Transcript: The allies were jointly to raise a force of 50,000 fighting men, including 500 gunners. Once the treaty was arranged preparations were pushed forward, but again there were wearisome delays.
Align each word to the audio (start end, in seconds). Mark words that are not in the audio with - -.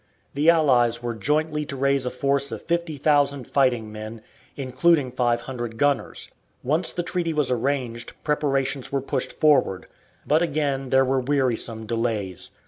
The 0.33 0.49
allies 0.49 1.03
were 1.03 1.13
jointly 1.13 1.63
to 1.65 1.75
raise 1.75 2.07
a 2.07 2.09
force 2.09 2.51
of 2.51 2.63
50,000 2.63 3.47
fighting 3.47 3.91
men, 3.91 4.23
including 4.55 5.11
500 5.11 5.77
gunners. 5.77 6.31
Once 6.63 6.91
the 6.91 7.03
treaty 7.03 7.33
was 7.33 7.51
arranged 7.51 8.13
preparations 8.23 8.91
were 8.91 8.99
pushed 8.99 9.31
forward, 9.31 9.85
but 10.25 10.41
again 10.41 10.89
there 10.89 11.05
were 11.05 11.19
wearisome 11.19 11.85
delays. 11.85 12.49